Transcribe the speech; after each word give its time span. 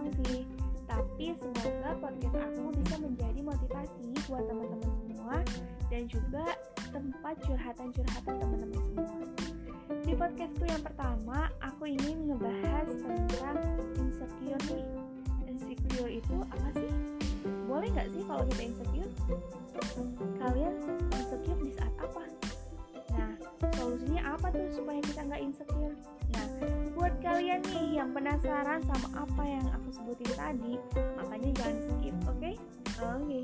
iseng 0.00 0.24
sih. 0.32 0.42
Tapi 0.88 1.26
semoga 1.38 1.90
podcast 2.02 2.34
aku 2.34 2.70
bisa 2.82 2.96
menjadi 2.98 3.40
motivasi 3.46 4.06
buat 4.26 4.44
teman-teman 4.48 4.90
semua 5.06 5.36
dan 5.86 6.02
juga 6.10 6.46
tempat 6.90 7.34
curhatan-curhatan 7.46 8.34
teman-teman 8.40 8.80
semua. 8.90 9.14
Di 10.02 10.12
podcastku 10.16 10.64
yang 10.66 10.82
pertama, 10.82 11.52
aku 11.62 11.94
ingin 11.94 12.26
ngebahas 12.30 12.88
tentang 12.90 13.58
insecure 13.98 14.62
nih 14.74 15.00
insecure 15.70 16.10
itu 16.10 16.36
apa 16.50 16.68
sih? 16.74 16.90
Boleh 17.70 17.88
nggak 17.94 18.08
sih 18.10 18.22
kalau 18.26 18.42
kita 18.50 18.62
insecure? 18.74 19.10
Kalian 20.42 20.74
insecure 21.14 21.60
di 21.62 21.70
saat 21.78 21.94
apa? 22.02 22.22
Nah, 23.14 23.30
solusinya 23.78 24.34
apa 24.34 24.50
tuh 24.50 24.66
supaya 24.74 24.98
kita 25.04 25.20
nggak 25.30 25.42
insecure? 25.42 25.94
Nah, 26.34 26.46
buat 26.98 27.14
kalian 27.22 27.29
yang 28.00 28.16
penasaran 28.16 28.80
sama 28.88 29.08
apa 29.12 29.42
yang 29.44 29.66
aku 29.76 29.88
sebutin 29.92 30.32
tadi, 30.32 30.72
makanya 31.20 31.50
jangan 31.52 31.76
skip, 31.84 32.16
oke? 32.24 32.40
Okay? 32.40 32.54
Oke, 33.00 33.12
okay. 33.20 33.42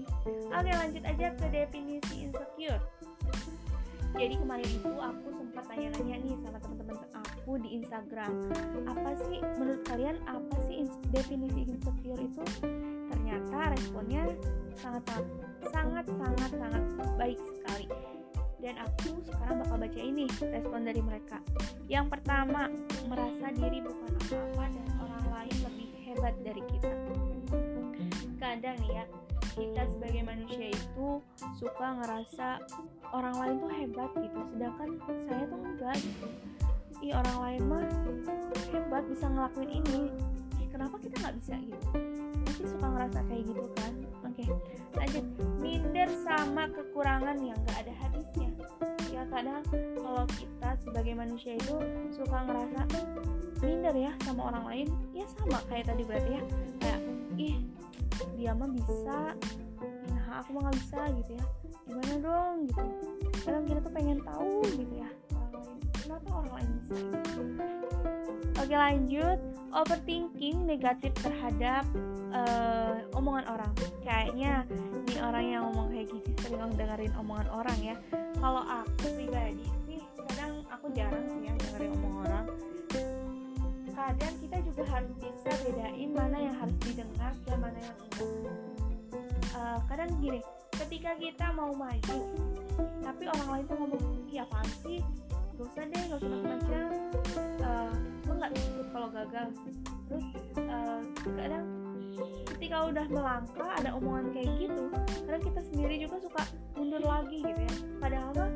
oke 0.49 0.71
lanjut 0.73 1.03
aja 1.05 1.27
ke 1.37 1.47
definisi 1.53 2.15
insecure. 2.25 2.81
Jadi 4.17 4.35
kemarin 4.41 4.65
itu 4.65 4.93
aku 4.97 5.29
sempat 5.29 5.65
tanya-tanya 5.69 6.17
nih 6.25 6.35
sama 6.41 6.57
teman-teman 6.65 6.97
aku 7.13 7.53
di 7.61 7.69
Instagram, 7.77 8.33
apa 8.89 9.11
sih 9.29 9.39
menurut 9.61 9.83
kalian 9.85 10.17
apa 10.25 10.57
sih 10.65 10.89
definisi 11.13 11.61
insecure 11.69 12.21
itu? 12.25 12.45
Ternyata 13.13 13.77
responnya 13.77 14.25
sangat 14.81 15.05
sangat 15.69 16.05
sangat 16.09 16.51
sangat 16.57 16.85
baik 17.21 17.41
sekali. 17.61 17.87
Dan 18.67 18.83
aku 18.83 19.23
sekarang 19.23 19.63
bakal 19.63 19.79
baca 19.79 20.01
ini 20.03 20.27
respon 20.43 20.83
dari 20.83 20.99
mereka. 20.99 21.39
Yang 21.87 22.19
pertama, 22.19 22.67
merasa 23.07 23.47
diri 23.55 23.79
bukan 23.79 24.11
apa-apa 24.27 24.65
dan 24.75 24.87
orang 24.99 25.27
lain 25.31 25.57
lebih 25.71 25.89
hebat 26.03 26.35
dari 26.43 26.63
kita. 26.67 26.91
Kadang 28.43 28.75
nih 28.83 28.91
ya, 28.91 29.05
kita 29.55 29.83
sebagai 29.87 30.23
manusia 30.27 30.69
itu 30.75 31.09
suka 31.57 31.87
ngerasa 32.03 32.61
orang 33.15 33.35
lain 33.41 33.55
tuh 33.63 33.73
hebat 33.73 34.11
gitu 34.21 34.41
sedangkan 34.53 34.89
saya 35.25 35.45
tuh 35.49 35.61
enggak 35.65 35.97
gitu 35.97 36.27
ih 37.01 37.13
orang 37.17 37.37
lain 37.41 37.63
mah 37.65 37.87
hebat 38.69 39.05
bisa 39.09 39.27
ngelakuin 39.33 39.71
ini 39.81 40.13
kenapa 40.69 41.01
kita 41.01 41.17
nggak 41.25 41.37
bisa 41.41 41.55
gitu 41.57 41.89
pasti 42.45 42.65
suka 42.69 42.87
ngerasa 42.89 43.19
kayak 43.25 43.43
gitu 43.49 43.65
kan 43.81 43.93
oke 44.37 44.53
lanjut. 44.97 45.25
Minder 45.65 46.09
sama 46.25 46.69
kekurangan 46.69 47.37
yang 47.41 47.57
nggak 47.65 47.89
ada 47.89 47.93
habisnya. 48.05 48.51
Ya 49.09 49.23
kadang 49.33 49.65
kalau 49.97 50.25
kita 50.37 50.71
sebagai 50.85 51.15
manusia 51.17 51.57
itu 51.57 51.81
suka 52.13 52.45
ngerasa 52.45 52.85
minder 53.65 53.97
ya 53.97 54.13
sama 54.29 54.53
orang 54.53 54.65
lain 54.69 54.87
ya 55.17 55.25
sama 55.41 55.59
kayak 55.73 55.89
tadi 55.89 56.03
berarti 56.05 56.31
ya. 56.37 56.43
Kayak 56.85 57.01
ih 57.41 57.57
dia 58.37 58.53
mah 58.53 58.69
bisa. 58.69 59.19
Nah 60.13 60.25
aku 60.45 60.49
mah 60.57 60.69
nggak 60.69 60.77
bisa 60.85 61.01
gitu 61.25 61.33
ya. 61.41 61.47
Gimana 61.87 62.15
dong? 62.21 62.55
gitu. 62.69 62.85
Kadang 63.41 63.65
kita 63.65 63.81
tuh 63.81 63.93
pengen 63.95 64.19
tahu 64.21 64.61
gitu 64.69 64.95
ya 65.01 65.09
kenapa 66.07 66.31
orang 66.39 66.53
lain 66.55 66.71
bisa 66.79 66.95
gitu. 67.03 67.43
oke 68.63 68.75
lanjut. 68.79 69.39
Overthinking 69.77 70.65
negatif 70.65 71.13
terhadap 71.21 71.85
uh, 72.33 73.03
omongan 73.13 73.45
orang. 73.51 73.73
Kayaknya 74.07 74.65
nih 75.05 75.19
orang 75.21 75.45
yang 75.45 75.63
ngomong 75.69 75.93
kayak 75.93 76.09
gitu 76.15 76.31
sering 76.41 76.73
dengerin 76.79 77.13
omongan 77.19 77.49
orang 77.51 77.79
ya. 77.83 77.95
Kalau 78.39 78.63
aku 78.63 79.07
pribadi 79.19 79.67
sih 79.85 80.01
kadang 80.31 80.65
aku 80.71 80.87
jarang 80.95 81.27
sih 81.29 81.51
ya 81.51 81.53
dengerin 81.59 81.93
omongan 81.99 82.23
orang. 82.25 82.47
Kadang 83.93 84.35
kita 84.39 84.57
juga 84.63 84.83
harus 84.87 85.13
bisa 85.19 85.51
bedain 85.67 86.11
mana 86.15 86.39
yang 86.39 86.57
harus 86.57 86.77
didengar 86.87 87.33
dan 87.45 87.59
mana 87.59 87.79
yang 87.83 87.97
enggak. 87.99 88.31
Uh, 89.53 89.79
kadang 89.91 90.11
gini 90.23 90.41
ketika 90.77 91.17
kita 91.17 91.47
mau 91.57 91.73
maju 91.73 92.19
tapi 93.01 93.25
orang 93.25 93.49
lain 93.49 93.65
tuh 93.65 93.77
ngomong 93.81 94.05
iya 94.29 94.45
apaan 94.45 94.69
sih 94.85 95.01
gak 95.57 95.67
usah 95.73 95.85
deh 95.89 96.03
gak 96.05 96.19
usah 96.21 96.29
macam-macam 96.29 96.87
uh, 97.65 97.93
lo 98.27 98.33
nggak 98.37 98.53
takut 98.53 98.87
kalau 98.93 99.09
gagal. 99.09 99.49
Terus 100.07 100.27
uh, 100.69 101.01
kadang 101.25 101.67
ketika 102.57 102.77
udah 102.89 103.07
melangkah 103.13 103.71
ada 103.77 103.91
omongan 103.93 104.33
kayak 104.33 104.51
gitu 104.57 104.89
kadang 105.29 105.43
kita 105.45 105.61
sendiri 105.69 105.95
juga 106.01 106.17
suka 106.21 106.43
mundur 106.77 107.01
lagi 107.01 107.41
gitu 107.41 107.61
ya. 107.61 107.75
Padahal 107.97 108.31
mah 108.37 108.51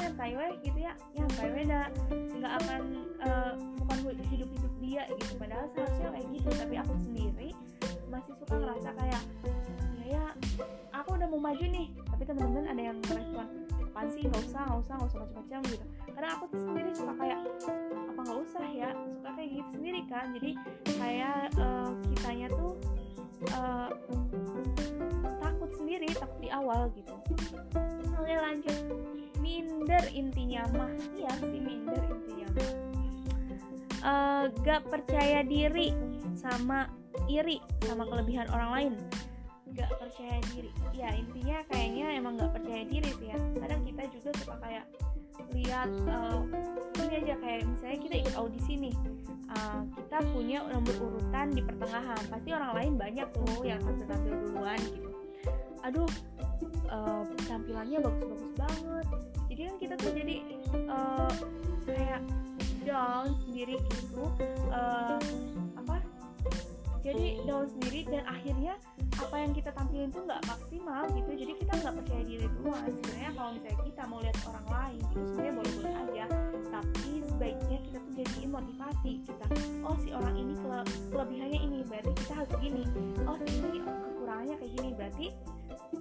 nyantai 0.00 0.32
weh 0.32 0.52
gitu 0.64 0.78
ya. 0.80 0.92
Nyantai 1.12 1.48
weh 1.52 1.64
dah 1.68 1.86
nggak 2.12 2.52
akan 2.64 2.82
uh, 3.20 3.52
bukan 3.84 3.96
hidup 4.32 4.48
hidup 4.48 4.72
dia 4.80 5.02
gitu. 5.12 5.32
Padahal 5.36 5.66
seharusnya 5.76 6.08
kayak 6.12 6.26
gitu 6.32 6.48
tapi 6.56 6.74
aku 6.80 6.92
sendiri 7.04 7.48
masih 8.08 8.32
suka 8.40 8.54
ngerasa 8.56 8.88
kayak 8.96 9.22
ya 10.06 10.22
ya 10.22 10.24
aku 10.96 11.20
udah 11.20 11.28
mau 11.28 11.40
maju 11.52 11.64
nih. 11.68 11.88
Tapi 12.08 12.22
teman-teman 12.24 12.64
ada 12.72 12.82
yang 12.92 12.96
merespon 13.04 13.46
apaan 13.96 14.12
sih? 14.12 14.28
Nggak 14.28 14.44
usah 14.52 14.60
nggak 14.68 14.80
usah 14.84 14.94
nggak 15.00 15.08
usah 15.08 15.20
macam-macam 15.24 15.60
gitu. 15.72 15.84
Karena 16.12 16.28
aku 16.36 16.44
tuh 16.52 16.60
sendiri 16.68 16.90
suka 16.92 17.12
kayak 17.16 17.38
apa 17.96 18.20
nggak 18.20 18.40
usah 18.44 18.66
ya? 18.68 18.90
Suka 18.92 19.30
kayak 19.32 19.50
gitu 19.56 19.70
sendiri 19.72 20.00
kan. 20.04 20.26
Jadi 20.36 20.50
kayak 21.00 21.40
uh, 21.56 21.90
kitanya 22.12 22.46
tuh 22.52 22.72
uh, 23.56 23.88
takut 25.40 25.70
sendiri 25.80 26.08
takut 26.12 26.40
di 26.44 26.50
awal 26.52 26.92
gitu. 26.92 27.16
Oke 28.20 28.34
lanjut. 28.36 28.76
Minder 29.40 30.04
intinya 30.12 30.62
mah. 30.76 30.92
Iya 31.16 31.32
sih 31.40 31.60
minder 31.64 32.00
intinya 32.04 32.46
mah. 32.52 32.70
Uh, 34.06 34.44
gak 34.60 34.84
percaya 34.92 35.40
diri 35.40 35.96
sama 36.36 36.84
iri 37.32 37.64
sama 37.80 38.04
kelebihan 38.04 38.44
orang 38.52 38.70
lain 38.76 38.92
gak 39.76 39.90
percaya 40.00 40.36
diri. 40.52 40.70
Ya 40.96 41.12
intinya 41.12 41.60
kayaknya 41.68 42.06
emang 42.16 42.40
gak 42.40 42.52
percaya 42.56 42.82
diri 42.88 43.10
sih 43.20 43.28
ya. 43.30 43.38
Kadang 43.60 43.80
kita 43.84 44.02
juga 44.10 44.30
suka 44.40 44.54
kayak 44.64 44.84
lihat 45.52 45.90
uh, 46.08 46.40
ini 47.06 47.14
aja 47.22 47.34
kayak 47.38 47.60
misalnya 47.68 47.98
kita 48.02 48.14
ikut 48.24 48.34
audisi 48.40 48.72
nih 48.88 48.94
uh, 49.52 49.84
kita 49.94 50.18
punya 50.32 50.58
nomor 50.64 50.96
urutan 50.96 51.52
di 51.52 51.62
pertengahan. 51.62 52.22
Pasti 52.32 52.48
orang 52.56 52.72
lain 52.72 52.92
banyak 52.96 53.28
tuh 53.36 53.60
yang 53.62 53.80
tampil 53.84 54.06
tampil 54.08 54.32
duluan 54.42 54.80
gitu. 54.80 55.10
Aduh 55.84 56.10
uh, 56.90 57.22
tampilannya 57.46 57.98
bagus-bagus 58.00 58.52
banget. 58.56 59.06
Jadi 59.46 59.60
kan 59.60 59.74
kita 59.78 59.94
tuh 60.00 60.12
jadi 60.12 60.36
uh, 60.90 61.32
kayak 61.86 62.20
down 62.86 63.34
sendiri 63.46 63.76
gitu 63.78 64.24
uh, 64.72 65.20
apa? 65.78 65.96
Jadi 67.06 67.38
down 67.46 67.70
sendiri 67.70 68.00
dan 68.10 68.24
akhirnya 68.26 68.74
apa 69.16 69.36
yang 69.40 69.52
kita 69.56 69.70
tampilin 69.72 70.08
tuh 70.12 70.22
nggak 70.28 70.42
maksimal 70.44 71.02
gitu. 71.12 71.30
Jadi 71.32 71.52
kita 71.64 71.72
nggak 71.80 71.94
percaya 72.02 72.22
diri 72.24 72.46
duluan. 72.52 72.84
Sebenarnya 72.84 73.30
kalau 73.32 73.50
misalnya 73.56 73.80
kita 73.84 74.02
mau 74.06 74.18
lihat 74.20 74.36
orang 74.44 74.66
lain 74.68 75.00
itu 75.00 75.18
sebenarnya 75.24 75.54
boleh-boleh 75.56 75.94
aja. 75.96 76.24
Tapi 76.68 77.10
sebaiknya 77.24 77.78
kita 77.88 77.98
tuh 78.00 78.12
jadiin 78.16 78.50
motivasi 78.52 79.12
kita. 79.24 79.44
Oh 79.84 79.96
si 80.04 80.08
orang 80.12 80.36
ini 80.36 80.54
kele 80.60 80.80
kelebihannya 81.12 81.60
ini 81.60 81.78
berarti 81.88 82.12
kita 82.20 82.32
harus 82.36 82.52
gini. 82.60 82.84
Oh 83.24 83.36
ini 83.40 83.78
kekurangannya 83.84 84.54
kayak 84.60 84.72
gini 84.76 84.88
berarti 84.96 85.26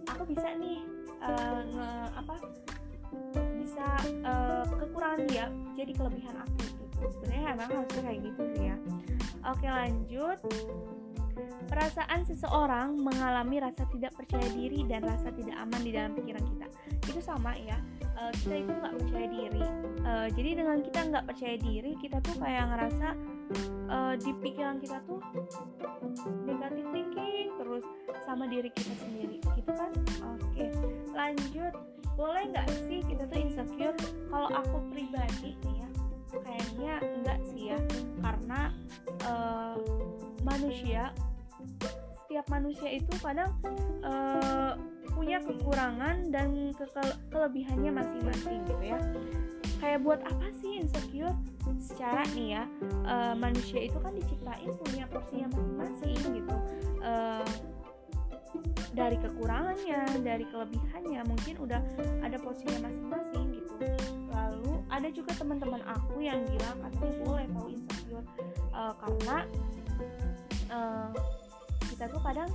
aku 0.09 0.23
bisa 0.27 0.47
nih 0.59 0.79
uh, 1.23 1.61
nge 1.71 1.89
apa 2.19 2.35
bisa 3.55 3.87
uh, 4.27 4.65
kekurangan 4.75 5.21
dia 5.27 5.45
jadi 5.75 5.91
kelebihan 5.95 6.35
aku 6.39 6.55
gitu. 6.63 6.83
Sebenarnya 7.19 7.47
emang 7.55 7.69
harusnya 7.71 8.01
kayak 8.03 8.19
gitu 8.27 8.43
sih 8.55 8.63
ya. 8.71 8.77
Oke 9.45 9.67
lanjut 9.69 10.37
Perasaan 11.65 12.23
seseorang 12.23 12.95
mengalami 12.95 13.59
rasa 13.59 13.83
tidak 13.91 14.15
percaya 14.15 14.47
diri 14.53 14.85
dan 14.87 15.03
rasa 15.03 15.33
tidak 15.33 15.55
aman 15.59 15.81
di 15.83 15.91
dalam 15.91 16.11
pikiran 16.15 16.43
kita. 16.45 16.67
Itu 17.09 17.19
sama 17.19 17.57
ya 17.57 17.77
uh, 18.15 18.31
kita 18.43 18.55
itu 18.63 18.71
nggak 18.71 18.95
percaya 19.01 19.27
diri. 19.27 19.63
Uh, 20.05 20.27
jadi 20.31 20.49
dengan 20.63 20.77
kita 20.85 20.99
nggak 21.11 21.25
percaya 21.25 21.55
diri 21.59 21.91
kita 21.99 22.17
tuh 22.23 22.35
kayak 22.39 22.63
ngerasa 22.71 23.07
uh, 23.91 24.13
di 24.15 24.31
pikiran 24.39 24.77
kita 24.79 24.97
tuh 25.03 25.19
negatif 26.47 26.85
thinking 26.93 27.47
terus 27.59 27.83
sama 28.23 28.45
diri 28.47 28.69
kita 28.71 28.93
sendiri. 29.03 29.37
Gitu 29.43 29.71
kan? 29.73 29.91
Oke 30.37 30.65
lanjut. 31.11 31.73
Boleh 32.15 32.47
nggak 32.47 32.67
sih 32.87 33.03
kita 33.03 33.27
tuh 33.27 33.39
insecure? 33.43 33.97
Kalau 34.31 34.47
aku 34.55 34.77
pribadi 34.87 35.59
nih 35.67 35.83
ya 35.83 35.89
kayaknya 36.35 36.93
enggak 37.03 37.39
sih 37.51 37.63
ya. 37.75 37.79
Karena 38.23 38.71
uh, 39.27 39.75
manusia 40.45 41.11
setiap 42.25 42.45
manusia 42.51 42.89
itu 42.91 43.13
kadang 43.23 43.53
uh, 44.03 44.75
punya 45.15 45.39
kekurangan 45.39 46.27
dan 46.35 46.75
ke 46.75 46.83
kelebihannya 47.31 47.91
masing-masing 47.95 48.59
gitu 48.67 48.83
ya. 48.83 48.99
Kayak 49.79 50.03
buat 50.03 50.19
apa 50.27 50.47
sih 50.59 50.83
insecure? 50.83 51.31
Secara 51.79 52.27
nih 52.35 52.59
ya 52.59 52.63
uh, 53.07 53.33
manusia 53.39 53.87
itu 53.87 53.95
kan 54.03 54.11
diciptain 54.11 54.67
punya 54.83 55.07
porsinya 55.07 55.47
masing-masing 55.53 56.17
gitu. 56.43 56.55
Uh, 56.99 57.45
dari 58.95 59.19
kekurangannya 59.19 60.07
dari 60.23 60.47
kelebihannya 60.47 61.21
mungkin 61.27 61.55
udah 61.59 61.81
ada 62.23 62.35
posisinya 62.39 62.87
masing-masing 62.91 63.45
gitu. 63.63 63.87
Lalu 64.31 64.71
ada 64.91 65.07
juga 65.11 65.31
teman-teman 65.39 65.83
aku 65.87 66.23
yang 66.23 66.43
bilang 66.47 66.83
katanya 66.83 67.15
boleh 67.23 67.45
tahu 67.51 67.67
insecure 67.71 68.25
uh, 68.75 68.93
karena 68.99 69.37
uh, 70.71 71.11
kita 71.95 72.11
tuh 72.11 72.19
kadang 72.27 72.51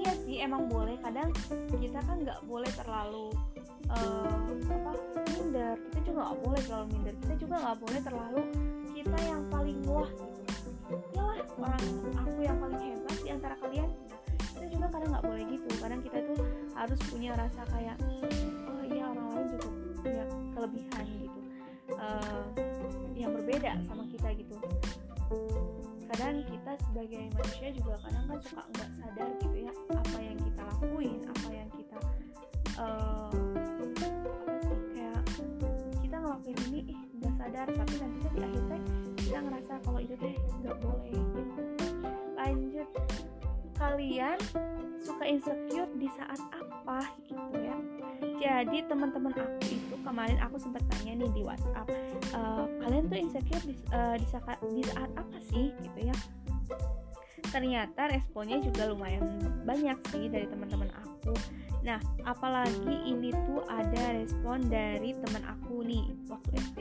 iya 0.00 0.12
sih 0.24 0.40
emang 0.40 0.64
boleh. 0.64 0.96
Kadang 1.04 1.28
kita 1.76 2.00
kan 2.08 2.24
nggak 2.24 2.40
boleh 2.48 2.72
terlalu 2.72 3.28
uh, 3.92 4.48
apa 4.64 4.92
minder. 5.36 5.76
Kita 5.92 5.98
juga 6.08 6.18
nggak 6.24 6.38
boleh 6.40 6.60
terlalu 6.64 6.86
minder. 6.96 7.14
Kita 7.20 7.34
juga 7.36 7.54
nggak 7.60 7.78
boleh 7.84 8.00
terlalu 8.00 8.40
kita 8.96 9.18
yang 9.28 9.42
paling 9.52 9.78
wah. 9.84 10.10
Gitu 10.88 11.20
lah 11.20 11.36
orang 11.60 11.84
aku 12.16 12.38
yang 12.40 12.56
paling 12.56 12.80
hebat 12.80 13.16
di 13.20 13.28
antara 13.28 13.54
kalian 13.60 13.88
kita 14.56 14.64
juga 14.72 14.86
kadang 14.88 15.10
nggak 15.12 15.24
boleh 15.28 15.44
gitu. 15.52 15.68
Kadang 15.76 16.00
kita 16.00 16.18
tuh 16.24 16.38
harus 16.72 17.00
punya 17.12 17.30
rasa 17.36 17.62
kayak 17.68 17.96
oh 18.72 18.82
iya 18.88 19.04
orang 19.04 19.26
lain 19.36 19.46
juga 19.52 19.66
punya 20.00 20.24
kelebihan 20.56 21.04
gitu. 21.20 21.40
Uh, 21.92 22.44
yang 23.16 23.36
berbeda 23.36 23.80
sama 23.84 24.04
kita 24.08 24.28
gitu 24.36 24.56
kadang 26.08 26.40
kita 26.48 26.72
sebagai 26.88 27.22
manusia 27.36 27.68
juga 27.76 27.94
kadang 28.00 28.24
kan 28.24 28.38
suka 28.40 28.62
nggak 28.72 28.88
sadar 28.96 29.28
gitu 29.44 29.56
ya 29.60 29.72
apa 29.92 30.18
yang 30.24 30.38
kita 30.40 30.60
lakuin 30.64 31.20
apa 31.28 31.48
yang 31.52 31.68
kita 31.76 31.98
uh, 32.80 33.32
kayak 34.96 35.22
kita 36.00 36.16
ngelakuin 36.16 36.58
ini 36.72 36.80
ih 36.96 37.00
nggak 37.20 37.34
sadar 37.36 37.66
tapi 37.68 37.94
nanti 38.00 38.18
di 38.32 38.40
akhir 38.40 38.62
teh 38.72 38.82
kita 39.28 39.38
ngerasa 39.44 39.72
kalau 39.84 40.00
itu 40.00 40.14
teh 40.16 40.34
nggak 40.64 40.76
boleh 40.80 41.12
gitu. 41.12 41.62
Lanjut. 42.40 42.88
Kalian 43.78 44.38
suka 44.98 45.24
insecure 45.28 45.92
di 46.00 46.08
saat 46.16 46.40
apa 46.50 47.12
gitu 47.28 47.54
ya? 47.60 47.76
Jadi 48.40 48.82
teman-teman 48.88 49.36
aku 49.36 49.60
itu 49.68 49.87
kemarin 50.02 50.38
aku 50.42 50.56
sempat 50.60 50.82
tanya 50.90 51.24
nih 51.24 51.30
di 51.32 51.42
WhatsApp 51.44 51.86
uh, 52.34 52.66
kalian 52.84 53.04
tuh 53.08 53.18
insecure 53.18 53.64
di, 53.64 53.74
uh, 53.94 54.16
di, 54.18 54.26
saat, 54.28 54.58
di 54.62 54.82
saat 54.84 55.10
apa 55.16 55.38
sih? 55.50 55.74
Gitu 55.82 55.98
ya. 56.08 56.16
Ternyata 57.48 58.12
responnya 58.12 58.60
juga 58.60 58.92
lumayan 58.92 59.24
banyak 59.64 59.98
sih 60.12 60.28
dari 60.28 60.46
teman-teman 60.50 60.90
aku 60.92 61.32
Nah, 61.86 62.02
apalagi 62.26 62.94
ini 63.06 63.30
tuh 63.46 63.62
ada 63.70 64.18
respon 64.18 64.66
dari 64.66 65.14
teman 65.14 65.44
aku 65.46 65.86
nih 65.86 66.10
waktu 66.26 66.50
SD. 66.58 66.78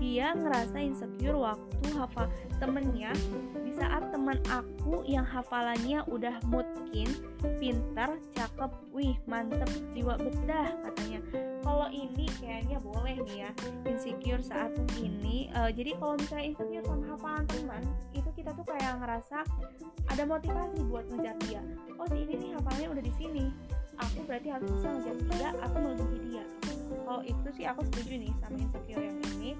Dia 0.00 0.36
ngerasa 0.36 0.76
insecure 0.84 1.38
waktu 1.38 1.86
hafal 1.96 2.28
temennya 2.60 3.16
di 3.64 3.72
saat 3.72 4.12
teman 4.12 4.36
aku 4.52 5.00
yang 5.08 5.24
hafalannya 5.24 6.04
udah 6.12 6.36
mungkin 6.52 7.08
pintar, 7.56 8.20
cakep, 8.36 8.72
wih 8.92 9.16
mantep, 9.24 9.68
jiwa 9.96 10.20
bedah 10.20 10.68
katanya. 10.84 11.20
Kalau 11.64 11.88
ini 11.88 12.28
kayaknya 12.38 12.76
boleh 12.84 13.16
nih 13.24 13.48
ya 13.48 13.50
insecure 13.88 14.44
saat 14.44 14.76
ini. 15.00 15.48
Uh, 15.56 15.72
jadi 15.72 15.96
kalau 15.96 16.20
misalnya 16.20 16.52
insecure 16.52 16.84
sama 16.84 17.04
hafalan 17.16 17.44
teman, 17.48 17.82
itu 18.12 18.28
kita 18.36 18.52
tuh 18.52 18.66
kayak 18.68 19.00
ngerasa 19.00 19.40
ada 20.12 20.22
motivasi 20.28 20.84
buat 20.92 21.08
ngejar 21.08 21.36
dia. 21.48 21.62
Oh 21.96 22.04
si 22.12 22.28
ini 22.28 22.34
nih 22.36 22.50
hafalnya 22.60 22.92
udah 22.92 23.04
di 23.04 23.14
sini 23.16 23.44
aku 23.98 24.18
berarti 24.26 24.48
harus 24.50 24.68
bisa 24.78 24.88
ngejar 24.90 25.16
dia 25.30 25.50
aku 25.62 25.76
melebihi 25.78 26.18
dia. 26.30 26.44
Kalau 27.04 27.22
itu 27.22 27.48
sih 27.54 27.64
aku 27.68 27.80
setuju 27.92 28.12
nih 28.16 28.32
sama 28.40 28.56
insecure 28.58 29.04
yang 29.04 29.18
ini. 29.38 29.52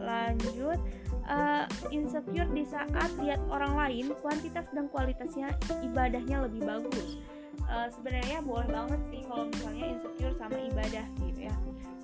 Lanjut 0.00 0.80
uh, 1.28 1.64
insecure 1.92 2.50
di 2.50 2.64
saat 2.66 3.10
lihat 3.20 3.40
orang 3.48 3.76
lain 3.76 4.06
kuantitas 4.18 4.66
dan 4.74 4.90
kualitasnya 4.90 5.54
ibadahnya 5.84 6.46
lebih 6.48 6.66
bagus. 6.66 7.20
Uh, 7.70 7.86
sebenarnya 7.94 8.42
boleh 8.42 8.66
banget 8.66 9.00
sih 9.14 9.22
kalau 9.30 9.46
misalnya 9.46 9.84
insecure 9.94 10.34
sama 10.36 10.58
ibadah 10.58 11.06
gitu 11.22 11.40
ya. 11.46 11.54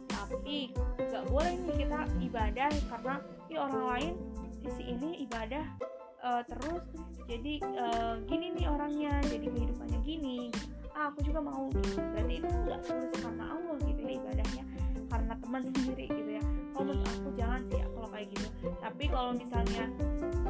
Tapi 0.06 0.70
nggak 1.02 1.24
boleh 1.30 1.52
nih 1.58 1.74
kita 1.86 2.00
ibadah 2.22 2.70
karena 2.90 3.14
ya 3.50 3.58
orang 3.66 3.84
lain 3.94 4.12
sisi 4.62 4.82
ini 4.94 5.26
ibadah 5.26 5.64
uh, 6.22 6.42
terus. 6.46 6.84
Jadi 7.26 7.58
uh, 7.58 8.22
gini 8.30 8.54
nih 8.54 8.66
orangnya 8.70 9.18
jadi 9.26 9.46
kehidupannya 9.50 10.00
gini. 10.06 10.54
gitu 10.54 10.75
aku 11.10 11.20
juga 11.22 11.40
mau 11.40 11.70
gitu. 11.70 11.98
Berarti 12.14 12.34
itu 12.42 12.48
nggak 12.50 12.80
tulus 12.82 13.10
karena 13.22 13.44
Allah 13.54 13.76
gitu 13.86 14.00
ya 14.02 14.12
ibadahnya. 14.18 14.64
Karena 15.06 15.32
teman 15.38 15.62
sendiri 15.70 16.04
gitu 16.10 16.30
ya. 16.36 16.42
Kalau 16.74 16.84
menurut 16.92 17.08
aku 17.08 17.28
jangan 17.38 17.60
sih 17.70 17.78
ya 17.78 17.86
kalau 17.94 18.08
kayak 18.10 18.26
gitu. 18.34 18.48
Tapi 18.82 19.04
kalau 19.08 19.30
misalnya 19.32 19.84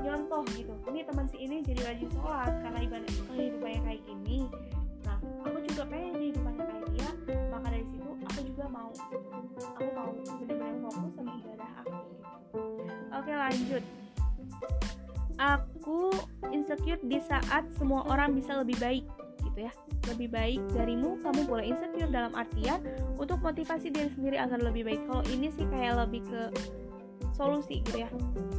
contoh 0.06 0.40
gitu 0.54 0.74
ini 0.88 1.00
teman 1.04 1.26
si 1.28 1.36
ini 1.42 1.56
jadi 1.66 1.80
rajin 1.92 2.10
sholat 2.14 2.52
karena 2.62 2.78
ibadah 2.86 3.10
kehidupannya 3.28 3.80
kayak 3.84 4.00
gini. 4.06 4.38
Nah 5.04 5.16
aku 5.44 5.58
juga 5.68 5.82
pengen 5.86 6.12
kehidupannya 6.16 6.64
kayak 6.64 6.86
dia 6.94 7.10
maka 7.52 7.66
dari 7.72 7.86
situ 7.92 8.10
aku 8.24 8.40
juga 8.48 8.64
mau 8.68 8.90
aku 9.76 9.84
mau 9.92 10.10
benar-benar 10.40 10.76
fokus 10.82 11.12
sama 11.16 11.32
ibadah 11.36 11.70
aku 11.84 11.96
gitu. 12.08 12.24
oke 13.12 13.32
lanjut. 13.32 13.84
Aku 15.36 16.00
insecure 16.48 17.02
di 17.04 17.20
saat 17.20 17.68
semua 17.76 18.08
orang 18.08 18.32
bisa 18.32 18.56
lebih 18.56 18.80
baik 18.80 19.04
gitu 19.56 19.64
ya. 19.64 19.72
Lebih 20.12 20.28
baik 20.28 20.60
darimu 20.76 21.16
kamu 21.24 21.48
boleh 21.48 21.64
insecure 21.72 22.12
dalam 22.12 22.36
artian 22.36 22.84
untuk 23.16 23.40
motivasi 23.40 23.88
diri 23.88 24.12
sendiri 24.12 24.36
agar 24.36 24.60
lebih 24.60 24.84
baik. 24.84 25.00
Kalau 25.08 25.24
ini 25.32 25.48
sih 25.48 25.64
kayak 25.72 25.96
lebih 26.04 26.20
ke 26.28 26.52
solusi 27.32 27.80
gitu 27.80 28.04
ya. 28.04 28.08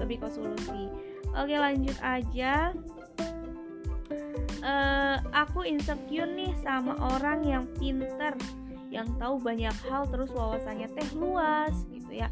Lebih 0.01 0.25
ke 0.25 0.27
solusi. 0.33 0.89
Oke 1.37 1.53
lanjut 1.53 1.93
aja. 2.01 2.73
Uh, 4.65 5.21
aku 5.37 5.69
insecure 5.69 6.25
nih 6.25 6.49
sama 6.65 6.97
orang 7.13 7.45
yang 7.45 7.63
pinter 7.77 8.33
yang 8.89 9.05
tahu 9.21 9.37
banyak 9.37 9.71
hal 9.85 10.09
terus 10.09 10.33
wawasannya 10.33 10.89
teh 10.97 11.07
luas 11.13 11.85
gitu 11.93 12.25
ya. 12.25 12.27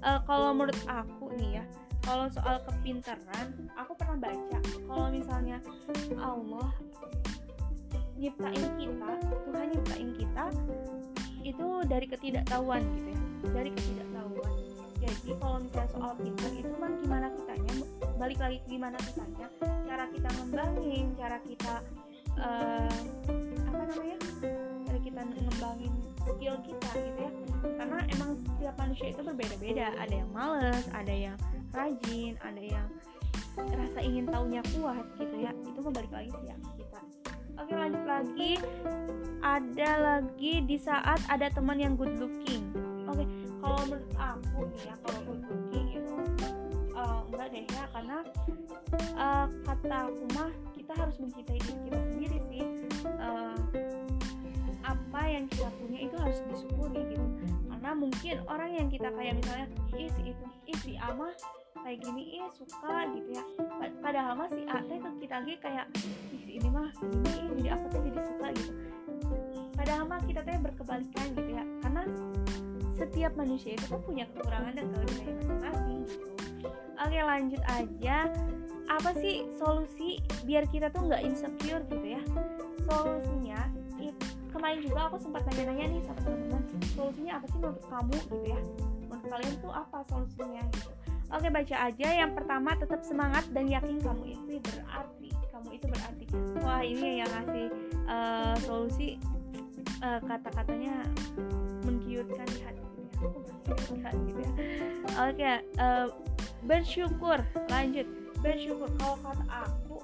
Uh, 0.00 0.16
kalau 0.24 0.56
menurut 0.56 0.80
aku 0.88 1.28
nih 1.36 1.60
ya 1.60 1.64
kalau 2.06 2.24
soal 2.32 2.56
kepintaran 2.64 3.68
aku 3.76 3.92
pernah 3.98 4.30
baca 4.30 4.58
kalau 4.88 5.06
misalnya 5.12 5.58
Allah 6.16 6.72
nyiptain 8.18 8.66
kita 8.76 9.10
Tuhan 9.46 9.66
nyiptain 9.70 10.10
kita 10.18 10.44
itu 11.46 11.68
dari 11.86 12.06
ketidaktahuan 12.10 12.82
gitu 12.98 13.08
ya. 13.14 13.20
Dari 13.54 13.70
ketidaktahuan. 13.72 14.52
Jadi 14.98 15.30
kalau 15.38 15.58
misalnya 15.62 15.90
soal 15.94 16.12
pintar 16.18 16.52
itu 16.52 16.74
kan 16.74 16.92
gimana 16.98 17.26
kitanya 17.30 17.74
balik 18.18 18.38
lagi 18.42 18.58
gimana 18.66 18.98
kitanya 18.98 19.46
cara 19.86 20.04
kita 20.10 20.28
ngembangin 20.34 21.06
cara 21.14 21.38
kita 21.46 21.74
uh, 22.42 22.98
apa 23.70 23.82
namanya 23.86 24.18
cara 24.82 24.98
kita 24.98 25.20
ngembangin 25.22 25.92
skill 26.26 26.56
kita 26.66 26.90
gitu 26.98 27.18
ya. 27.22 27.30
Karena 27.78 27.98
emang 28.18 28.30
setiap 28.42 28.74
manusia 28.74 29.06
itu 29.14 29.22
berbeda-beda. 29.22 29.94
Ada 30.02 30.14
yang 30.26 30.30
males 30.34 30.84
ada 30.90 31.14
yang 31.14 31.38
rajin 31.70 32.34
ada 32.42 32.62
yang 32.62 32.88
rasa 33.54 33.98
ingin 34.02 34.26
tahunya 34.26 34.62
kuat 34.74 35.06
gitu 35.22 35.36
ya. 35.38 35.54
Itu 35.62 35.78
kembali 35.78 36.10
lagi 36.10 36.30
sih 36.42 36.46
ya 36.50 36.56
kita 36.74 37.00
Oke 37.58 37.72
lanjut 37.74 38.04
lagi. 38.06 38.52
Ada 39.38 39.90
lagi 39.98 40.66
di 40.66 40.76
saat 40.78 41.22
ada 41.30 41.46
teman 41.50 41.78
yang 41.78 41.94
good 41.94 42.14
looking. 42.18 42.66
Oke 43.06 43.24
kalau 43.58 43.78
menurut 43.90 44.12
aku 44.16 44.58
nih 44.70 44.82
ya 44.86 44.94
Kalau 45.02 45.20
good 45.26 45.42
looking 45.50 45.86
itu 45.98 46.14
uh, 46.94 47.20
Enggak 47.28 47.48
deh 47.50 47.64
ya 47.66 47.84
Karena 47.90 48.18
uh, 49.18 49.46
kata 49.66 49.96
aku 50.08 50.24
mah 50.34 50.50
Kita 50.72 50.92
harus 50.96 51.16
mencintai 51.20 51.58
diri 51.60 51.78
kita 51.84 51.98
sendiri 52.12 52.38
sih. 52.48 52.64
Uh, 53.18 53.58
Apa 54.86 55.20
yang 55.28 55.44
kita 55.52 55.68
punya 55.76 55.98
itu 56.08 56.16
harus 56.16 56.40
disyukuri 56.48 57.00
gitu. 57.12 57.26
Karena 57.68 57.90
mungkin 57.92 58.34
orang 58.48 58.70
yang 58.72 58.88
kita 58.88 59.08
kayak 59.12 59.34
misalnya 59.36 59.66
Ih 59.92 60.08
si 60.16 60.22
itu 60.32 60.44
Ih 60.64 60.78
si 60.80 60.92
Ama 60.96 61.28
kayak 61.78 61.98
gini 62.02 62.22
iya 62.40 62.46
suka 62.52 63.06
gitu 63.16 63.30
ya. 63.36 63.44
Padahal 64.00 64.32
mah 64.34 64.48
si 64.50 64.64
A 64.64 64.80
ke 64.80 64.96
kita 65.22 65.34
lagi 65.44 65.54
kayak 65.60 65.86
Ih, 65.92 66.27
ini 66.48 66.68
mah 66.72 66.90
ini 67.04 67.32
jadi 67.60 67.68
aku 67.76 67.84
tuh 67.92 68.00
jadi 68.08 68.20
suka 68.24 68.48
gitu. 68.56 68.72
Padahal 69.76 70.04
mah 70.08 70.20
kita 70.24 70.40
teh 70.42 70.58
berkebalikan 70.58 71.26
gitu 71.36 71.50
ya 71.52 71.64
karena 71.84 72.02
setiap 72.98 73.32
manusia 73.38 73.78
itu 73.78 73.86
kan 73.86 74.00
punya 74.02 74.24
kekurangan 74.34 74.72
dan 74.74 74.86
kelebihan 74.90 75.34
masing-masing 75.38 75.98
gitu. 76.08 76.26
Oke 76.98 77.18
lanjut 77.22 77.62
aja. 77.70 78.16
Apa 78.88 79.10
sih 79.20 79.46
solusi 79.60 80.18
biar 80.48 80.64
kita 80.72 80.90
tuh 80.90 81.06
nggak 81.06 81.22
insecure 81.22 81.84
gitu 81.92 82.06
ya? 82.18 82.22
Solusinya 82.88 83.60
kemarin 84.48 84.80
juga 84.82 85.12
aku 85.12 85.22
sempat 85.22 85.46
nanya-nanya 85.46 85.86
nih 85.92 86.02
sama 86.02 86.18
teman-teman 86.24 86.62
solusinya 86.96 87.32
apa 87.38 87.46
sih 87.46 87.58
menurut 87.62 87.84
kamu 87.86 88.14
gitu 88.26 88.46
ya? 88.48 88.60
Menurut 89.06 89.26
kalian 89.30 89.54
tuh 89.62 89.72
apa 89.76 89.98
solusinya 90.10 90.62
gitu 90.74 90.90
Oke 91.28 91.48
baca 91.52 91.76
aja. 91.88 92.08
Yang 92.08 92.32
pertama 92.40 92.72
tetap 92.76 93.00
semangat 93.04 93.44
dan 93.52 93.68
yakin 93.68 94.00
kamu 94.00 94.24
itu 94.32 94.54
berarti. 94.64 95.28
Kamu 95.52 95.68
itu 95.74 95.86
berarti. 95.90 96.24
Wah 96.64 96.82
ini 96.82 97.20
yang 97.20 97.30
ngasih 97.30 97.66
uh, 98.08 98.56
solusi 98.64 99.20
uh, 100.00 100.20
kata-katanya 100.24 101.04
menggiurkan 101.84 102.46
di 102.48 102.60
hati. 102.64 102.82
Gitu 103.18 104.40
ya. 104.40 104.50
Oke 105.28 105.52
uh, 105.76 106.06
bersyukur. 106.64 107.38
Lanjut. 107.68 108.06
Bersyukur. 108.40 108.88
Kalau 108.96 109.18
kata 109.20 109.44
aku 109.66 109.96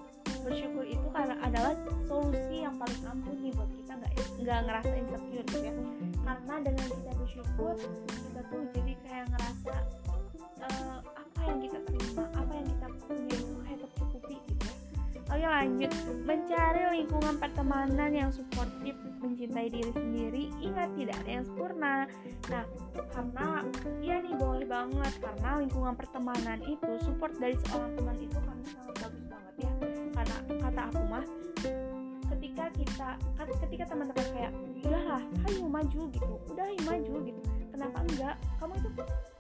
bersyukur 0.45 0.85
itu 0.85 1.07
karena 1.15 1.41
adalah 1.41 1.73
solusi 2.05 2.69
yang 2.69 2.77
paling 2.77 3.01
ampuh 3.09 3.33
nih 3.41 3.55
buat 3.57 3.71
kita. 3.73 3.93
Nggak 3.97 4.13
nggak 4.45 4.61
ngerasa 4.69 4.93
insecure 4.99 5.47
gitu 5.47 5.57
ya. 5.63 5.73
Karena 6.25 6.55
dengan 6.61 6.87
kita 6.91 7.11
bersyukur 7.17 7.75
kita 8.11 8.41
tuh 8.53 8.61
jadi 8.77 8.93
kayak 9.07 9.27
ngerasa 9.33 9.75
lanjut. 15.49 15.91
Mencari 16.25 16.83
lingkungan 17.01 17.35
pertemanan 17.41 18.11
yang 18.13 18.31
suportif 18.31 18.97
mencintai 19.21 19.69
diri 19.73 19.93
sendiri 19.93 20.45
ingat 20.61 20.93
tidak 20.97 21.17
ada 21.25 21.31
yang 21.41 21.45
sempurna. 21.49 21.95
Nah 22.53 22.65
karena 23.13 23.47
ya 24.05 24.17
nih 24.21 24.35
boleh 24.37 24.67
banget. 24.69 25.13
Karena 25.21 25.51
lingkungan 25.61 25.95
pertemanan 25.97 26.59
itu 26.65 26.89
support 27.03 27.33
dari 27.41 27.57
seorang 27.69 27.93
teman 27.97 28.17
itu 28.21 28.37
karena 28.37 28.65
sangat 28.69 28.95
bagus 29.01 29.25
banget 29.29 29.55
ya. 29.59 29.71
Karena 30.15 30.37
kata 30.61 30.83
aku 30.93 31.01
mah 31.09 31.25
ketika 32.35 32.65
kita 32.77 33.09
kan 33.21 33.49
ketika 33.69 33.85
teman-teman 33.89 34.27
kayak 34.33 34.53
udahlah 34.85 35.23
ayo 35.51 35.65
maju 35.67 36.01
gitu. 36.13 36.35
Udah 36.53 36.65
ayo 36.69 36.81
maju 36.85 37.15
gitu 37.25 37.43
kenapa 37.75 37.99
enggak? 38.07 38.37
Kamu 38.63 38.73
itu 38.79 38.91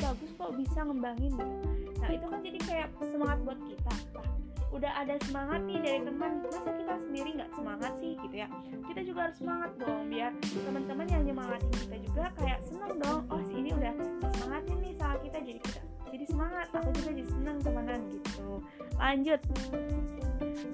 bagus 0.02 0.30
kok 0.34 0.50
bisa 0.58 0.78
ngembangin 0.82 1.32
gitu. 1.38 1.54
Nah 2.02 2.10
itu 2.10 2.26
kan 2.26 2.40
jadi 2.42 2.58
kayak 2.66 2.88
semangat 2.98 3.38
buat 3.46 3.60
kita. 3.62 3.94
Nah, 4.18 4.26
udah 4.74 4.92
ada 5.06 5.14
semangat 5.22 5.60
nih 5.70 5.78
dari 5.78 6.00
teman 6.02 6.32
masa 6.50 6.70
kita 6.74 6.94
sendiri 6.98 7.30
nggak 7.38 7.50
semangat 7.54 7.92
sih 8.02 8.12
gitu 8.18 8.34
ya? 8.34 8.48
Kita 8.90 9.00
juga 9.06 9.18
harus 9.30 9.36
semangat 9.38 9.70
dong 9.78 10.00
biar 10.10 10.30
teman-teman 10.42 11.06
yang 11.06 11.22
nyemangatin 11.22 11.70
kita 11.86 11.96
juga 12.02 12.24
kayak 12.34 12.60
seneng 12.66 12.94
dong. 12.98 13.20
Oh 13.30 13.40
si 13.46 13.54
ini 13.54 13.70
udah 13.70 13.92
semangatin 14.34 14.76
nih 14.82 14.92
sama 14.98 15.16
kita 15.22 15.38
jadi 15.46 15.60
kita 15.62 15.80
jadi 16.10 16.24
semangat. 16.26 16.66
Aku 16.74 16.88
juga 16.98 17.10
jadi 17.14 17.30
seneng 17.30 17.56
temenan 17.62 18.00
gitu. 18.10 18.50
Lanjut. 18.98 19.40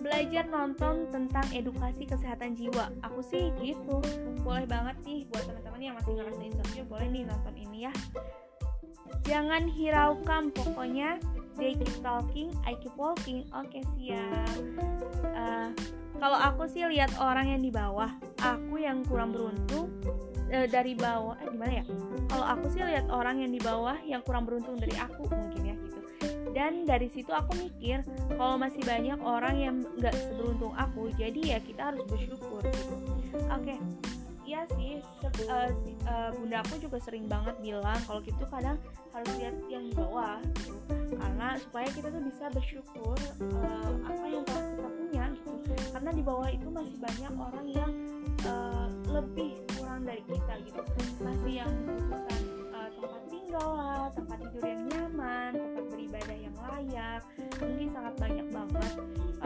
Belajar 0.01 0.45
nonton 0.49 0.95
tentang 1.13 1.47
edukasi 1.53 2.09
kesehatan 2.09 2.57
jiwa. 2.57 2.89
Aku 3.05 3.21
sih 3.21 3.53
gitu. 3.61 4.01
Boleh 4.41 4.65
banget 4.65 4.97
nih 5.05 5.29
buat 5.29 5.45
teman-teman 5.81 5.97
yang 5.97 5.97
masih 5.97 6.13
ngerasa 6.21 6.43
insecure 6.45 6.89
boleh 6.93 7.09
nih 7.09 7.25
nonton 7.25 7.55
ini 7.57 7.79
ya. 7.89 7.93
Jangan 9.25 9.63
hiraukan 9.65 10.43
pokoknya 10.53 11.17
they 11.57 11.73
keep 11.73 11.97
talking 12.05 12.53
I 12.69 12.77
keep 12.77 12.93
walking. 13.01 13.49
Oke 13.57 13.81
okay, 13.81 13.83
siap. 13.97 14.61
Uh, 15.33 15.73
kalau 16.21 16.37
aku 16.37 16.69
sih 16.69 16.85
lihat 16.85 17.17
orang 17.17 17.57
yang 17.57 17.63
di 17.65 17.73
bawah 17.73 18.13
aku 18.45 18.77
yang 18.77 19.01
kurang 19.09 19.33
beruntung 19.33 19.89
uh, 20.53 20.69
dari 20.69 20.93
bawah 20.93 21.41
eh 21.41 21.49
gimana 21.49 21.73
ya? 21.81 21.85
Kalau 22.29 22.45
aku 22.45 22.67
sih 22.77 22.85
lihat 22.85 23.09
orang 23.09 23.41
yang 23.41 23.53
di 23.57 23.61
bawah 23.65 23.97
yang 24.05 24.21
kurang 24.21 24.45
beruntung 24.45 24.77
dari 24.77 24.93
aku 25.01 25.33
mungkin 25.33 25.63
ya 25.65 25.77
gitu. 25.81 26.01
Dan 26.53 26.85
dari 26.85 27.09
situ 27.09 27.33
aku 27.33 27.57
mikir 27.57 28.05
kalau 28.37 28.61
masih 28.61 28.85
banyak 28.85 29.17
orang 29.25 29.57
yang 29.57 29.77
nggak 29.97 30.13
seberuntung 30.13 30.77
aku 30.77 31.09
jadi 31.17 31.57
ya 31.57 31.59
kita 31.65 31.89
harus 31.89 32.05
bersyukur 32.05 32.61
gitu. 32.69 32.95
Oke 33.49 33.81
okay. 33.81 33.81
Iya 34.51 34.67
sih, 34.75 34.99
uh, 35.47 35.71
si, 35.87 35.95
uh, 36.11 36.35
bunda 36.35 36.59
aku 36.67 36.83
juga 36.83 36.99
sering 36.99 37.31
banget 37.31 37.55
bilang 37.63 37.95
kalau 38.03 38.19
gitu 38.19 38.43
kadang 38.51 38.83
harus 39.15 39.31
lihat 39.39 39.55
yang 39.71 39.87
di 39.87 39.95
bawah 39.95 40.43
gitu. 40.43 40.75
karena 41.15 41.55
supaya 41.63 41.87
kita 41.95 42.11
tuh 42.11 42.19
bisa 42.19 42.51
bersyukur 42.51 43.15
uh, 43.47 43.95
apa 44.11 44.27
yang 44.27 44.43
telah 44.43 44.65
kita 44.75 44.89
punya 44.91 45.25
gitu. 45.39 45.75
Karena 45.95 46.11
di 46.11 46.23
bawah 46.27 46.51
itu 46.51 46.67
masih 46.67 46.99
banyak 46.99 47.33
orang 47.39 47.67
yang 47.71 47.93
uh, 48.43 48.91
lebih 49.07 49.55
kurang 49.79 50.03
dari 50.03 50.23
kita 50.27 50.55
gitu. 50.67 50.83
Masih 51.23 51.53
yang 51.63 51.71
membutuhkan 51.87 52.43
uh, 52.75 52.91
tempat 52.91 53.23
tinggal 53.31 53.69
lah 53.71 54.05
tempat 54.19 54.37
tidur 54.51 54.65
yang 54.67 54.83
nyaman 54.91 55.51
tempat 55.55 55.85
beribadah 55.95 56.39
yang 56.43 56.57
layak. 56.59 57.23
Mungkin 57.63 57.89
sangat 57.95 58.15
banyak 58.19 58.47
banget. 58.51 58.93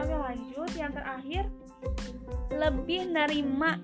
Oke 0.01 0.15
lanjut. 0.17 0.71
Yang 0.73 0.91
terakhir 0.97 1.43
lebih 2.57 3.01
nerima 3.13 3.77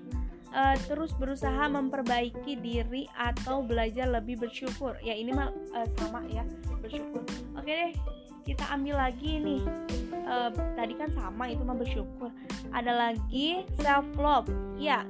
uh, 0.52 0.76
terus 0.86 1.10
berusaha 1.16 1.66
memperbaiki 1.68 2.60
diri 2.60 3.08
atau 3.16 3.64
belajar 3.64 4.08
lebih 4.08 4.38
bersyukur. 4.40 4.94
Ya 5.00 5.16
ini 5.16 5.32
mah 5.32 5.50
uh, 5.74 5.88
sama 5.98 6.24
ya 6.28 6.44
bersyukur. 6.80 7.24
Oke 7.56 7.72
deh 7.72 7.92
kita 8.42 8.64
ambil 8.70 9.00
lagi 9.00 9.40
nih. 9.40 9.62
Uh, 10.22 10.54
tadi 10.78 10.94
kan 10.94 11.10
sama 11.16 11.50
itu 11.50 11.62
mah 11.64 11.76
bersyukur. 11.76 12.30
Ada 12.70 12.92
lagi 12.92 13.66
self 13.80 14.06
love 14.16 14.48
ya 14.78 15.02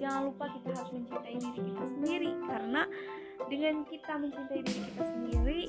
jangan 0.00 0.32
lupa 0.32 0.48
kita 0.52 0.72
harus 0.72 0.90
mencintai 0.94 1.36
diri 1.36 1.60
kita 1.60 1.84
sendiri. 1.98 2.30
Karena 2.46 2.82
dengan 3.50 3.74
kita 3.84 4.12
mencintai 4.16 4.60
diri 4.64 4.80
kita 4.90 5.04
sendiri 5.04 5.60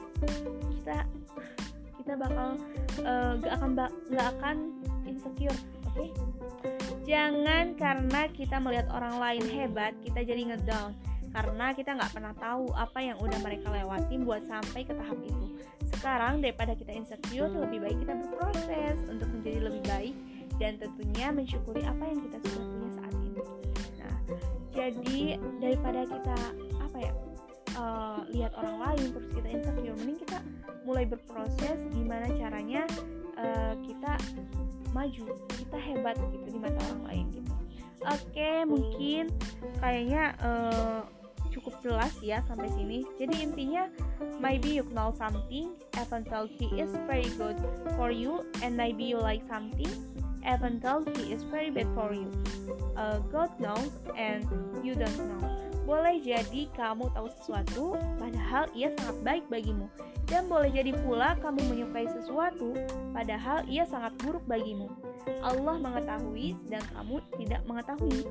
kita 0.78 0.98
kita 2.00 2.14
bakal 2.16 2.56
uh, 3.04 3.36
gak 3.44 3.54
akan 3.60 3.72
gak 4.08 4.28
akan 4.40 4.58
insecure 5.08 5.56
oke 5.88 5.96
okay? 5.96 6.10
Jangan 7.08 7.80
karena 7.80 8.28
kita 8.36 8.60
melihat 8.60 8.92
orang 8.92 9.16
lain 9.16 9.44
hebat, 9.48 9.96
kita 10.04 10.28
jadi 10.28 10.44
ngedown. 10.52 10.92
Karena 11.32 11.72
kita 11.72 11.96
nggak 11.96 12.12
pernah 12.12 12.36
tahu 12.36 12.68
apa 12.76 13.00
yang 13.00 13.16
udah 13.24 13.40
mereka 13.40 13.72
lewatin 13.72 14.28
buat 14.28 14.44
sampai 14.44 14.84
ke 14.84 14.92
tahap 14.92 15.16
itu. 15.24 15.56
Sekarang 15.96 16.44
daripada 16.44 16.76
kita 16.76 16.92
insecure, 16.92 17.48
lebih 17.48 17.80
baik 17.80 17.98
kita 18.04 18.12
berproses 18.12 19.00
untuk 19.08 19.28
menjadi 19.32 19.60
lebih 19.72 19.84
baik 19.88 20.16
dan 20.60 20.76
tentunya 20.84 21.28
mensyukuri 21.32 21.82
apa 21.88 22.04
yang 22.12 22.20
kita 22.28 22.38
sudah 22.44 22.64
punya 22.76 22.90
saat 23.00 23.14
ini. 23.16 23.42
Nah, 24.04 24.16
jadi 24.76 25.22
daripada 25.64 26.02
kita 26.12 26.38
apa 26.84 26.98
ya 27.00 27.14
uh, 27.80 28.20
lihat 28.36 28.52
orang 28.60 28.78
lain 28.84 29.06
terus 29.16 29.30
kita 29.32 29.48
insecure, 29.48 29.96
mending 29.96 30.20
kita 30.28 30.44
mulai 30.84 31.08
berproses 31.08 31.78
gimana 31.96 32.28
caranya 32.36 32.84
uh, 33.40 33.80
kita 33.80 34.12
maju 34.98 35.26
kita 35.54 35.78
hebat 35.78 36.18
gitu 36.34 36.58
di 36.58 36.58
mata 36.58 36.82
orang 36.90 37.04
lain 37.06 37.26
gitu. 37.30 37.54
Oke 38.02 38.52
mungkin 38.66 39.24
kayaknya 39.78 40.34
uh, 40.42 41.06
cukup 41.54 41.78
jelas 41.86 42.14
ya 42.26 42.42
sampai 42.50 42.70
sini. 42.74 43.06
Jadi 43.22 43.46
intinya 43.46 43.90
maybe 44.42 44.82
you 44.82 44.86
know 44.94 45.14
something 45.14 45.78
even 45.94 46.22
though 46.30 46.50
he 46.50 46.66
is 46.82 46.90
very 47.06 47.30
good 47.38 47.58
for 47.94 48.10
you 48.10 48.42
and 48.66 48.74
maybe 48.74 49.06
you 49.06 49.22
like 49.22 49.46
something 49.46 49.90
even 50.42 50.82
though 50.82 51.04
he 51.14 51.34
is 51.34 51.46
very 51.46 51.70
bad 51.70 51.90
for 51.94 52.10
you. 52.14 52.30
Uh, 52.98 53.22
God 53.30 53.54
knows 53.62 53.94
and 54.18 54.50
you 54.82 54.98
don't 54.98 55.14
know. 55.18 55.42
Boleh 55.88 56.20
jadi 56.20 56.68
kamu 56.76 57.08
tahu 57.16 57.28
sesuatu 57.38 57.86
padahal 58.20 58.68
ia 58.76 58.92
sangat 59.00 59.18
baik 59.24 59.44
bagimu 59.48 59.88
dan 60.28 60.52
boleh 60.52 60.68
jadi 60.72 60.92
pula 61.04 61.40
kamu 61.40 61.64
menyukai 61.72 62.08
sesuatu, 62.12 62.76
padahal 63.16 63.64
ia 63.66 63.88
sangat 63.88 64.12
buruk 64.22 64.44
bagimu. 64.44 64.92
Allah 65.44 65.76
mengetahui 65.80 66.56
dan 66.68 66.84
kamu 66.96 67.24
tidak 67.40 67.62
mengetahui. 67.68 68.28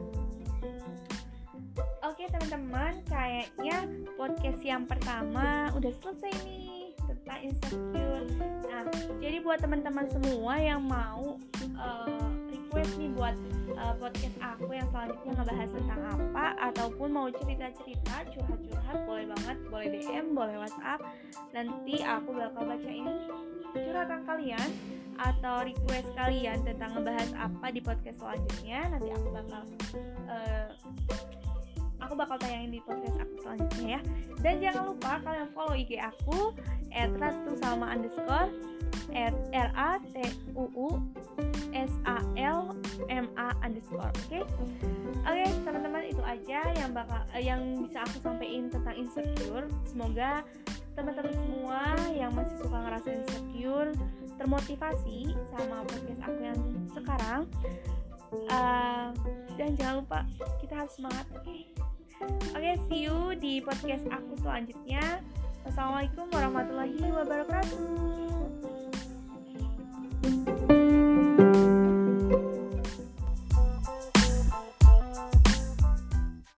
Oke 2.05 2.25
teman-teman, 2.31 3.03
kayaknya 3.11 3.89
podcast 4.17 4.61
yang 4.63 4.85
pertama 4.87 5.73
udah 5.75 5.93
selesai 6.01 6.33
nih 6.47 6.95
tentang 7.03 7.41
insecure. 7.43 8.25
Nah, 8.71 8.87
jadi 9.19 9.43
buat 9.43 9.59
teman-teman 9.59 10.07
semua 10.09 10.55
yang 10.61 10.81
mau 10.85 11.41
uh, 11.77 12.31
request 12.77 13.01
nih 13.01 13.11
buat 13.17 13.37
uh, 13.81 13.95
podcast 13.97 14.37
aku 14.45 14.69
yang 14.69 14.85
selanjutnya 14.93 15.33
ngebahas 15.33 15.71
tentang 15.73 16.01
apa 16.13 16.47
ataupun 16.61 17.09
mau 17.09 17.33
cerita-cerita 17.33 18.17
curhat-curhat 18.37 18.99
boleh 19.09 19.25
banget 19.33 19.57
boleh 19.73 19.89
DM 19.97 20.27
boleh 20.37 20.57
WhatsApp. 20.61 21.01
Nanti 21.57 22.05
aku 22.05 22.37
bakal 22.37 22.69
baca 22.69 22.91
ini 22.93 23.17
curhatan 23.73 24.21
kalian 24.29 24.69
atau 25.17 25.65
request 25.65 26.09
kalian 26.21 26.59
tentang 26.69 27.01
ngebahas 27.01 27.31
apa 27.41 27.67
di 27.73 27.81
podcast 27.81 28.21
selanjutnya. 28.21 28.81
Nanti 28.93 29.09
aku 29.09 29.29
bakal 29.33 29.61
uh, 30.29 30.69
aku 32.05 32.13
bakal 32.13 32.37
tayangin 32.45 32.77
di 32.77 32.81
podcast 32.85 33.17
aku 33.25 33.35
selanjutnya 33.41 33.89
ya. 33.89 34.01
Dan 34.45 34.55
jangan 34.61 34.93
lupa 34.93 35.25
kalian 35.25 35.49
follow 35.57 35.73
IG 35.73 35.97
aku 35.97 36.53
@ratu_salma 36.93 37.89
underscore 37.89 38.53
R 39.17 39.69
A 39.73 39.97
T 40.13 40.29
U 40.53 40.69
U 40.77 40.89
S 41.73 41.93
A 42.07 42.23
L 42.39 42.75
M 43.09 43.27
A 43.39 43.55
underscore 43.65 44.11
oke 44.11 44.21
okay? 44.29 44.43
oke 44.43 45.33
okay, 45.33 45.49
teman-teman 45.65 46.03
itu 46.07 46.23
aja 46.23 46.61
yang 46.77 46.91
bakal 46.93 47.21
uh, 47.33 47.43
yang 47.43 47.61
bisa 47.87 48.03
aku 48.05 48.17
sampaikan 48.23 48.69
tentang 48.71 48.97
insecure 48.99 49.67
semoga 49.87 50.45
teman-teman 50.97 51.33
semua 51.35 51.83
yang 52.17 52.33
masih 52.33 52.57
suka 52.61 52.77
ngerasa 52.77 53.09
insecure 53.13 53.91
termotivasi 54.37 55.19
sama 55.53 55.85
podcast 55.85 56.21
aku 56.25 56.41
yang 56.41 56.61
sekarang 56.93 57.41
uh, 58.53 59.09
dan 59.57 59.71
jangan 59.77 59.95
lupa 60.05 60.21
kita 60.61 60.75
harus 60.85 60.93
semangat 60.97 61.27
oke 61.33 61.45
okay? 61.45 61.61
oke 62.53 62.61
okay, 62.61 62.75
see 62.89 63.01
you 63.09 63.37
di 63.37 63.61
podcast 63.61 64.05
aku 64.13 64.33
selanjutnya 64.41 65.21
Wassalamualaikum 65.67 66.31
warahmatullahi 66.31 67.03
wabarakatuh 67.11 68.56